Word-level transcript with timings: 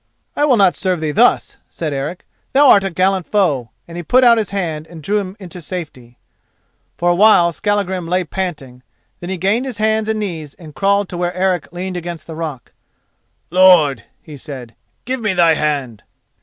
"I 0.35 0.45
will 0.45 0.57
not 0.57 0.75
serve 0.75 0.99
thee 0.99 1.11
thus," 1.11 1.57
said 1.69 1.93
Eric. 1.93 2.25
"Thou 2.53 2.67
art 2.69 2.83
a 2.83 2.89
gallant 2.89 3.27
foe," 3.27 3.69
and 3.87 3.97
he 3.97 4.01
put 4.01 4.23
out 4.23 4.39
his 4.39 4.49
hand 4.49 4.87
and 4.87 5.03
drew 5.03 5.19
him 5.19 5.37
into 5.39 5.61
safety. 5.61 6.17
For 6.97 7.11
a 7.11 7.15
while 7.15 7.51
Skallagrim 7.51 8.07
lay 8.07 8.23
panting, 8.23 8.81
then 9.19 9.29
he 9.29 9.37
gained 9.37 9.67
his 9.67 9.77
hands 9.77 10.09
and 10.09 10.19
knees 10.19 10.55
and 10.55 10.73
crawled 10.73 11.07
to 11.09 11.17
where 11.17 11.35
Eric 11.35 11.71
leaned 11.71 11.97
against 11.97 12.25
the 12.25 12.33
rock. 12.33 12.71
"Lord," 13.51 14.05
he 14.23 14.37
said, 14.37 14.73
"give 15.05 15.19
me 15.21 15.33
thy 15.33 15.53
hand." 15.53 16.01